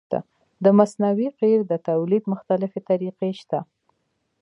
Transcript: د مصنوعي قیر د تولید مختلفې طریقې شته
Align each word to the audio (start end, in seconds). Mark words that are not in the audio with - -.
د 0.63 0.65
مصنوعي 0.79 1.29
قیر 1.39 1.59
د 1.67 1.73
تولید 1.87 2.23
مختلفې 2.33 2.79
طریقې 2.89 3.31
شته 3.39 3.59